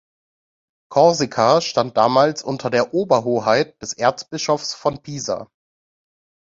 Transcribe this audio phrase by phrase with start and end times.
[0.89, 5.47] Korsika stand damals unter der Oberhoheit des Erzbischofs von Pisa.